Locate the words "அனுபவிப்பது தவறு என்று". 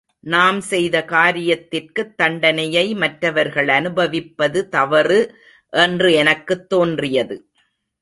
3.67-6.13